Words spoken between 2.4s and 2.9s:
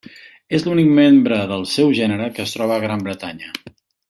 es troba a